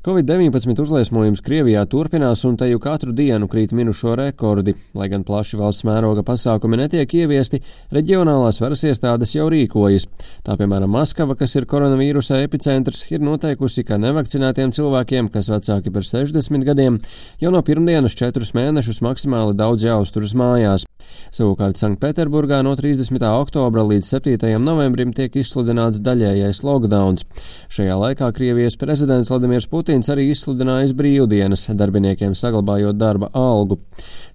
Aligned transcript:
Covid-19 0.00 0.80
uzliesmojums 0.80 1.42
Krievijā 1.44 1.82
turpinās 1.92 2.40
un 2.48 2.54
te 2.56 2.64
jau 2.70 2.78
katru 2.80 3.12
dienu 3.12 3.44
krīt 3.52 3.74
minušo 3.76 4.14
rekordi. 4.16 4.72
Lai 4.96 5.10
gan 5.12 5.26
plaši 5.28 5.58
valsts 5.60 5.84
mēroga 5.84 6.24
pasākumi 6.24 6.78
netiek 6.80 7.12
ieviesti, 7.18 7.60
reģionālās 7.92 8.62
varas 8.64 8.80
iestādes 8.88 9.34
jau 9.36 9.50
rīkojas. 9.52 10.08
Tā 10.46 10.56
piemēram 10.56 10.88
Maskava, 10.96 11.36
kas 11.36 11.52
ir 11.60 11.68
koronavīrusa 11.68 12.40
epicentrs, 12.40 13.04
ir 13.12 13.20
noteikusi, 13.20 13.84
ka 13.84 14.00
nevakcinētiem 14.00 14.72
cilvēkiem, 14.72 15.28
kas 15.34 15.52
vecāki 15.52 15.92
par 15.92 16.08
60 16.08 16.64
gadiem, 16.70 16.96
jau 17.44 17.52
no 17.52 17.60
pirmdienas 17.60 18.16
četrus 18.16 18.54
mēnešus 18.56 19.04
maksimāli 19.04 19.52
daudz 19.60 19.84
jāuzturas 19.84 20.32
mājās. 20.32 20.89
Savukārt 21.30 21.78
Sanktpēterburgā 21.78 22.58
no 22.66 22.72
30. 22.74 23.22
oktobra 23.38 23.84
līdz 23.86 24.08
7. 24.16 24.48
novembrim 24.58 25.12
tiek 25.14 25.36
izsludināts 25.38 26.02
daļējais 26.02 26.62
lockdowns. 26.66 27.22
Šajā 27.70 27.98
laikā 28.00 28.32
Krievijas 28.34 28.74
prezidents 28.80 29.30
Vladimirs 29.30 29.68
Putins 29.70 30.10
arī 30.10 30.26
izsludinājis 30.32 30.96
brīvdienas, 30.98 31.68
darbiniekiem 31.78 32.34
saglabājot 32.34 32.98
darba 32.98 33.30
algu. 33.30 33.78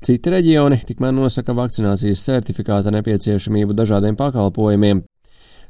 Citi 0.06 0.32
reģioni 0.32 0.80
tikmēr 0.88 1.12
nosaka 1.18 1.58
vakcinācijas 1.58 2.24
certifikāta 2.30 2.96
nepieciešamību 2.96 3.76
dažādiem 3.76 4.16
pakalpojumiem. 4.16 5.04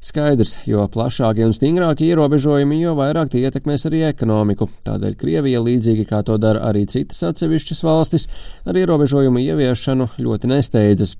Skaidrs, 0.05 0.59
jo 0.69 0.83
plašākie 0.93 1.47
un 1.47 1.53
stingrākie 1.55 2.11
ierobežojumi, 2.11 2.77
jo 2.77 2.91
vairāk 2.99 3.31
tie 3.33 3.41
ietekmēs 3.47 3.87
arī 3.89 4.03
ekonomiku. 4.11 4.67
Tādēļ 4.85 5.15
Krievija, 5.17 5.63
līdzīgi 5.65 6.05
kā 6.11 6.19
to 6.27 6.37
dara 6.37 6.61
arī 6.67 6.83
citas 6.91 7.23
atsevišķas 7.25 7.81
valstis, 7.87 8.27
ar 8.69 8.77
ierobežojumu 8.77 9.41
ieviešanu 9.41 10.11
ļoti 10.21 10.51
nesteidzas. 10.53 11.15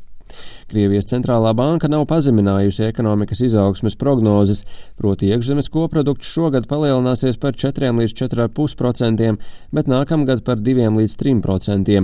Krievijas 0.72 1.06
centrālā 1.12 1.52
banka 1.58 1.90
nav 1.92 2.08
pazeminājusi 2.10 2.88
ekonomikas 2.88 3.44
izaugsmes 3.46 3.98
prognozes, 4.02 4.64
proti 4.98 5.30
iekšzemes 5.30 5.70
koprodukts 5.74 6.32
šogad 6.32 6.66
palielināsies 6.72 7.38
par 7.42 7.54
4 7.54 7.92
līdz 8.00 8.16
4,5%, 8.24 9.36
bet 9.76 9.92
nākamgad 9.92 10.42
par 10.48 10.62
2 10.66 10.90
līdz 10.98 11.18
3%. 11.22 12.00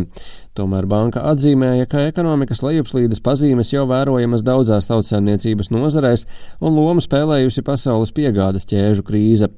Tomēr 0.58 0.86
banka 0.92 1.24
atzīmēja, 1.32 1.88
ka 1.90 2.06
ekonomikas 2.10 2.62
lejupslīdes 2.66 3.24
pazīmes 3.24 3.72
jau 3.74 3.88
vērojamas 3.90 4.44
daudzās 4.46 4.90
tautsēmniecības 4.92 5.72
nozarēs 5.72 6.28
un 6.60 6.76
lomu 6.76 7.04
spēlējusi 7.04 7.64
pasaules 7.66 8.14
piegādes 8.16 8.68
ķēžu 8.70 9.08
krīze. 9.08 9.50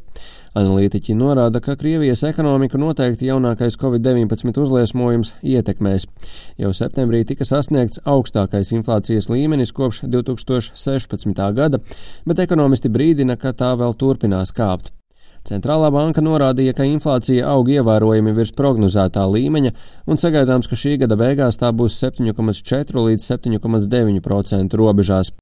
Analītiķi 0.53 1.15
norāda, 1.17 1.57
ka 1.65 1.73
Krievijas 1.73 2.21
ekonomiku 2.27 2.77
noteikti 2.77 3.25
jaunākais 3.25 3.73
Covid-19 3.81 4.59
uzliesmojums 4.61 5.31
ietekmēs. 5.41 6.05
Jau 6.61 6.69
septembrī 6.77 7.23
tika 7.25 7.47
sasniegts 7.49 8.03
augstākais 8.05 8.69
inflācijas 8.77 9.31
līmenis 9.33 9.73
kopš 9.73 10.03
2016. 10.13 11.41
gada, 11.57 11.81
bet 12.29 12.43
ekonomisti 12.45 12.91
brīdina, 12.93 13.33
ka 13.41 13.55
tā 13.57 13.71
vēl 13.79 13.97
turpinās 13.97 14.53
kāpt. 14.53 14.93
Centrālā 15.43 15.89
banka 15.91 16.21
norādīja, 16.23 16.71
ka 16.77 16.85
inflācija 16.87 17.49
aug 17.49 17.67
ievērojami 17.73 18.31
virs 18.37 18.53
prognozētā 18.55 19.25
līmeņa 19.27 19.73
un 20.07 20.21
sagaidāms, 20.21 20.69
ka 20.69 20.77
šī 20.79 20.99
gada 21.01 21.17
beigās 21.19 21.57
tā 21.59 21.73
būs 21.75 21.97
7,4 21.99 23.07
līdz 23.09 23.25
7,9% 23.33 24.79
robežās. 24.79 25.33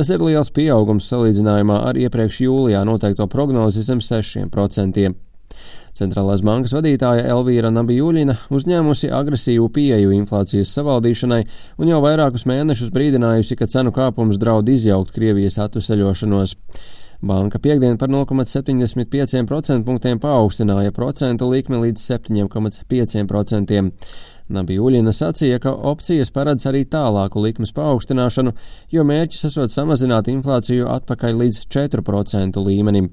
Tas 0.00 0.08
ir 0.08 0.22
liels 0.24 0.48
pieaugums 0.56 1.04
salīdzinājumā 1.12 1.74
ar 1.90 1.98
iepriekš 2.00 2.38
jūlijā 2.40 2.78
noteikto 2.88 3.26
prognozi 3.28 3.82
zem 3.84 3.98
6%. 4.00 5.10
Centrālās 6.00 6.40
bankas 6.40 6.72
vadītāja 6.72 7.26
Elvīra 7.34 7.68
Nabijūļina 7.74 8.38
uzņēmusi 8.48 9.10
agresīvu 9.12 9.66
pieeju 9.74 10.14
inflācijas 10.16 10.72
savaldīšanai 10.78 11.42
un 11.84 11.92
jau 11.92 12.00
vairākus 12.00 12.46
mēnešus 12.48 12.88
brīdinājusi, 12.96 13.58
ka 13.60 13.68
cenu 13.68 13.92
kāpums 13.92 14.40
draud 14.40 14.72
izjaukt 14.72 15.12
Krievijas 15.12 15.60
atvesaļošanos. 15.66 16.56
Banka 17.20 17.60
piekdien 17.60 18.00
par 18.00 18.08
0,75% 18.08 19.84
punktiem 19.84 20.16
paaugstināja 20.24 20.96
procentu 20.96 21.52
likmi 21.52 21.76
līdz 21.84 22.00
7,5%. 22.08 23.92
Nabijūļina 24.50 25.12
sacīja, 25.14 25.60
ka 25.62 25.72
opcijas 25.92 26.32
paredz 26.34 26.66
arī 26.66 26.82
tālāku 26.90 27.42
likmes 27.44 27.70
paaugstināšanu, 27.76 28.52
jo 28.90 29.04
mērķis 29.06 29.46
esot 29.50 29.74
samazināt 29.74 30.30
inflāciju 30.32 30.88
atpakaļ 30.90 31.38
līdz 31.44 31.64
4% 31.70 32.64
līmenim. 32.66 33.12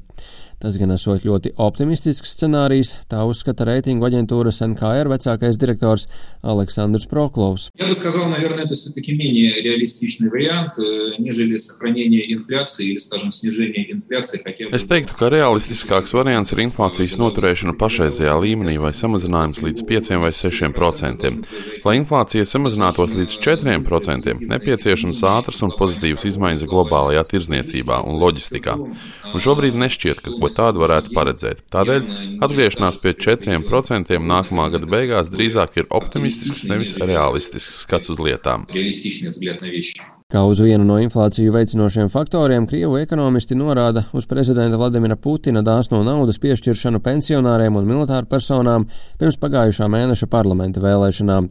Tas 0.62 0.76
gan 0.78 0.92
esot 0.94 1.24
ļoti 1.26 1.56
optimistisks 1.58 2.36
scenārijs, 2.36 2.92
tā 3.10 3.24
uzskata 3.26 3.64
reitingu 3.66 4.06
aģentūras 4.06 4.60
NKR 4.62 5.08
vecākais 5.10 5.56
direktors 5.58 6.04
Aleksandrs 6.46 7.08
Proklovs. 7.10 7.66
Я 7.74 7.88
бы 7.88 7.94
сказал, 7.94 8.30
наверное, 8.30 8.62
это 8.62 8.76
все-таки 8.76 9.10
менее 9.10 9.60
реалистичный 9.60 10.30
вариант, 10.30 10.78
нежели 11.18 11.56
сохранение 11.56 12.32
инфляции 12.32 12.90
или, 12.90 12.98
скажем, 12.98 13.32
снижение 13.32 13.90
инфляции 13.90 14.38
хотя 14.38 14.68
бы. 14.68 14.76
Es 14.76 14.86
teiktu, 14.86 15.18
ka 15.18 15.32
realistiskāks 15.34 16.14
variants 16.14 16.54
ir 16.54 16.62
inflācijas 16.62 17.18
noturēšana 17.18 17.74
pašreizējā 17.74 18.38
līmenī 18.38 18.78
vai 18.78 18.94
samazinājums 18.94 19.58
līdz 19.66 19.82
5 19.82 20.22
vai 20.22 20.30
6 20.30 20.70
procentiem. 20.78 21.42
Lai 21.82 21.96
inflācija 21.98 22.46
samazinātos 22.46 23.10
līdz 23.18 23.34
4 23.42 23.82
procentiem, 23.82 24.38
nepieciešams 24.46 25.26
ātras 25.26 25.66
un 25.66 25.74
pozitīvas 25.74 26.22
izmaiņas 26.30 26.70
globālajā 26.70 27.26
tirzniecībā 27.34 27.98
un 28.06 28.22
loģistikā. 28.22 28.78
Un 28.78 29.38
šobrīd 29.42 29.74
nešķiet, 29.74 30.22
ka 30.22 30.30
ko 30.38 30.45
tādu 30.55 30.83
varētu 30.83 31.13
paredzēt. 31.15 31.63
Tādēļ 31.73 32.41
atgriešanās 32.45 32.99
pie 33.03 33.15
4% 33.27 34.19
nākamā 34.33 34.67
gada 34.75 34.91
beigās 34.91 35.33
drīzāk 35.33 35.81
ir 35.81 35.89
optimistisks, 36.01 36.67
nevis 36.71 36.97
realistisks 37.01 37.83
skats 37.85 38.13
uz 38.13 38.21
lietām. 38.21 38.67
Kā 40.27 40.41
uz 40.43 40.59
vienu 40.59 40.83
no 40.83 40.97
inflāciju 40.99 41.53
veicinošiem 41.55 42.09
faktoriem, 42.11 42.65
Krievu 42.67 42.97
ekonomisti 42.99 43.55
norāda 43.55 44.01
uz 44.11 44.25
prezidenta 44.27 44.75
Vladimira 44.75 45.15
Putina 45.15 45.61
dāsno 45.63 46.01
naudas 46.03 46.35
piešķiršanu 46.43 46.99
pensionāriem 47.05 47.77
un 47.79 47.87
militāru 47.87 48.27
personām 48.27 48.89
pirms 49.21 49.37
pagājušā 49.39 49.87
mēneša 49.93 50.27
parlamenta 50.27 50.83
vēlēšanām. 50.83 51.47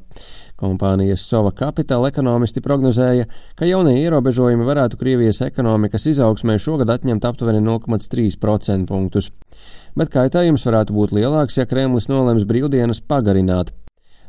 Kompānijas 0.60 1.24
Sova 1.24 1.54
Capital 1.56 2.04
ekonomisti 2.10 2.60
prognozēja, 2.60 3.24
ka 3.56 3.64
jaunie 3.64 3.96
ierobežojumi 4.02 4.68
varētu 4.68 5.00
Krievijas 5.00 5.40
ekonomikas 5.48 6.04
izaugsmē 6.12 6.58
šogad 6.60 6.92
atņemt 6.98 7.24
aptuveni 7.32 7.64
0,3% 7.64 8.84
punktus. 8.92 9.32
Bet 9.96 10.12
kaitējums 10.12 10.68
varētu 10.68 11.00
būt 11.00 11.16
lielāks, 11.16 11.56
ja 11.56 11.64
Kremlis 11.64 12.12
nolems 12.12 12.44
brīvdienas 12.44 13.00
pagarināt. 13.08 13.72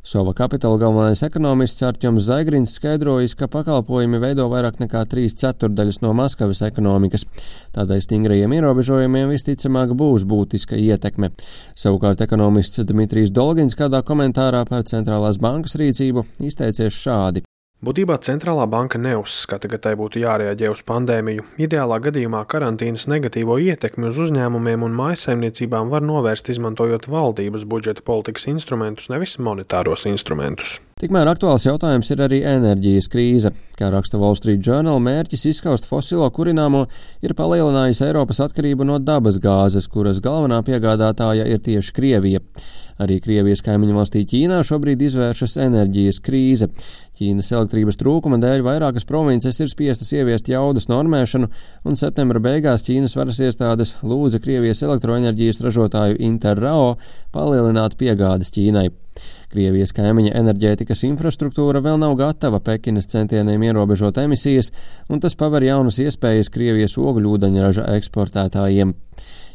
Sova 0.08 0.32
kapitāla 0.32 0.78
galvenais 0.80 1.20
ekonomists 1.26 1.84
Arčuns 1.84 2.30
Zaigrins 2.30 2.78
skaidrojis, 2.78 3.34
ka 3.36 3.50
pakalpojumi 3.52 4.22
veido 4.24 4.46
vairāk 4.48 4.78
nekā 4.80 5.02
trīs 5.12 5.36
ceturdaļas 5.42 6.00
no 6.00 6.14
Maskavas 6.16 6.62
ekonomikas. 6.64 7.26
Tādēļ 7.76 8.06
stingrajiem 8.06 8.56
ierobežojumiem 8.56 9.34
visticamāk 9.36 9.92
būs 10.00 10.24
būtiska 10.24 10.80
ietekme. 10.80 11.34
Savukārt 11.76 12.24
ekonomists 12.24 12.88
Dmitrijs 12.88 13.36
Dolgins 13.36 13.76
kādā 13.76 14.00
komentārā 14.08 14.64
par 14.72 14.88
centrālās 14.88 15.42
bankas 15.44 15.76
rīcību 15.76 16.24
izteicies 16.40 17.04
šādi. 17.04 17.44
Būtībā 17.78 18.16
centrālā 18.26 18.64
banka 18.66 18.98
neuzskata, 18.98 19.70
ka 19.70 19.78
tai 19.78 19.92
būtu 20.00 20.24
jārēģē 20.24 20.72
uz 20.74 20.82
pandēmiju. 20.88 21.46
Ideālā 21.62 22.00
gadījumā 22.08 22.42
karantīnas 22.50 23.06
negatīvo 23.06 23.60
ietekmi 23.62 24.10
uz 24.10 24.18
uzņēmumiem 24.26 24.88
un 24.88 24.98
mājsaimniecībām 24.98 25.94
var 25.94 26.02
novērst 26.02 26.50
izmantojot 26.56 27.06
valdības 27.06 27.70
budžeta 27.70 28.02
politikas 28.02 28.50
instrumentus, 28.50 29.12
nevis 29.14 29.38
monetāros 29.38 30.10
instrumentus. 30.10 30.80
Tikmēr 30.98 31.30
aktuāls 31.30 31.62
jautājums 31.68 32.08
ir 32.10 32.22
arī 32.26 32.38
enerģijas 32.50 33.06
krīze. 33.14 33.52
Kā 33.78 33.92
raksta 33.94 34.18
Wall 34.18 34.34
Street 34.34 34.64
Journal, 34.66 34.98
mērķis 35.06 35.44
izskaust 35.52 35.86
fosilo 35.86 36.26
kurināmo 36.34 36.88
ir 37.22 37.36
palielinājis 37.38 38.02
Eiropas 38.08 38.42
atkarību 38.48 38.88
no 38.90 38.98
dabas 38.98 39.38
gāzes, 39.44 39.86
kuras 39.94 40.18
galvenā 40.26 40.58
piegādātāja 40.66 41.46
ir 41.54 41.62
tieši 41.62 41.94
Krievija. 41.94 42.42
Arī 42.98 43.20
Krievijas 43.22 43.62
kaimiņu 43.62 43.94
valstī 43.94 44.26
Ķīnā 44.26 44.64
šobrīd 44.66 45.06
izvēršas 45.06 45.54
enerģijas 45.68 46.18
krīze. 46.26 46.72
Ķīnas 47.22 47.54
elektrības 47.54 48.02
trūkuma 48.02 48.42
dēļ 48.42 48.66
vairākas 48.66 49.06
provinces 49.06 49.62
ir 49.62 49.70
spiestas 49.70 50.10
ieviest 50.18 50.50
jaudas 50.50 50.90
normēšanu, 50.90 51.54
un 51.86 52.02
septembra 52.02 52.42
beigās 52.42 52.90
Ķīnas 52.90 53.14
varas 53.22 53.46
iestādes 53.46 54.00
lūdza 54.02 54.42
Krievijas 54.42 54.82
elektroenerģijas 54.90 55.62
ražotāju 55.62 56.18
Interrao 56.26 56.96
palielināt 57.38 58.02
piegādes 58.02 58.50
Ķīnai. 58.58 58.90
Krievijas 59.54 59.94
kaimiņa 59.96 60.36
enerģētikas 60.42 61.06
infrastruktūra 61.08 61.82
vēl 61.86 62.00
nav 62.02 62.18
gatava 62.20 62.60
Pekinas 62.64 63.10
centieniem 63.12 63.64
ierobežot 63.70 64.20
emisijas, 64.24 64.74
un 65.10 65.24
tas 65.24 65.38
paver 65.40 65.66
jaunas 65.68 66.00
iespējas 66.04 66.52
Krievijas 66.54 66.98
ogļūdeņraža 67.00 67.88
eksportētājiem. 67.98 68.96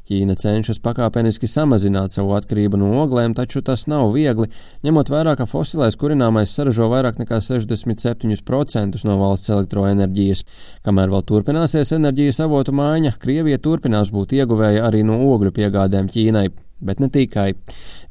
Ķīna 0.03 0.35
cenšas 0.35 0.81
pakāpeniski 0.83 1.47
samazināt 1.47 2.13
savu 2.13 2.35
atkarību 2.35 2.81
no 2.81 2.89
oglēm, 3.05 3.37
taču 3.39 3.63
tas 3.63 3.85
nav 3.87 4.11
viegli, 4.17 4.49
ņemot 4.83 5.13
vērā, 5.13 5.37
ka 5.39 5.47
fosilais 5.47 5.97
kurināmais 6.01 6.51
saražo 6.51 6.89
vairāk 6.91 7.21
nekā 7.23 7.39
67% 7.39 9.07
no 9.07 9.17
valsts 9.21 9.53
elektroenerģijas. 9.55 10.43
Kamēr 10.83 11.15
vēl 11.15 11.23
turpināsies 11.31 11.95
enerģijas 11.95 12.43
avotu 12.49 12.75
maiņa, 12.75 13.15
Krievija 13.23 13.63
turpinās 13.63 14.11
būt 14.11 14.35
ieguvēja 14.41 14.83
arī 14.89 15.05
no 15.07 15.21
ogļu 15.31 15.55
piegādēm 15.61 16.11
Ķīnai. 16.11 16.49
Bet 16.83 16.99
ne 16.99 17.07
tikai. 17.15 17.53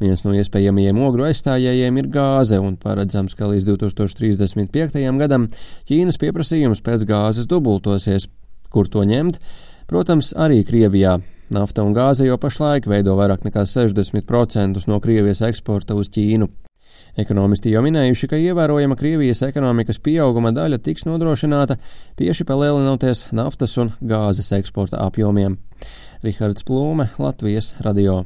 Viens 0.01 0.23
no 0.25 0.31
iespējamajiem 0.33 0.97
ogļu 0.97 1.27
aizstājējiem 1.27 1.99
ir 2.01 2.07
gāze, 2.09 2.57
un 2.57 2.73
paredzams, 2.81 3.35
ka 3.37 3.51
līdz 3.51 3.67
2035. 3.67 5.03
gadam 5.21 5.45
Ķīnas 5.89 6.17
pieprasījums 6.21 6.81
pēc 6.81 7.05
gāzes 7.09 7.45
dubultosies. 7.49 8.25
Kur 8.73 8.89
to 8.89 9.03
ņemt? 9.05 9.37
Protams, 9.91 10.31
arī 10.33 10.63
Krievijā. 10.65 11.19
Nafta 11.53 11.85
un 11.85 11.93
gāze 11.93 12.25
jau 12.25 12.39
pašlaik 12.41 12.87
veido 12.89 13.13
vairāk 13.19 13.45
nekā 13.45 13.67
60% 13.67 14.87
no 14.87 14.99
Krievijas 15.03 15.43
eksporta 15.45 15.97
uz 15.99 16.09
Ķīnu. 16.09 16.49
Ekonomisti 17.21 17.75
jau 17.75 17.83
minējuši, 17.83 18.31
ka 18.31 18.39
ievērojama 18.41 18.97
Krievijas 18.97 19.43
ekonomikas 19.45 19.99
pieauguma 20.01 20.53
daļa 20.55 20.79
tiks 20.81 21.05
nodrošināta 21.05 21.77
tieši 22.17 22.47
palielinoties 22.47 23.27
naftas 23.35 23.77
un 23.83 23.93
gāzes 24.01 24.49
eksporta 24.57 25.03
apjomiem. 25.05 25.59
Rihards 26.23 26.65
Plūme, 26.65 27.11
Latvijas 27.19 27.75
radio. 27.83 28.23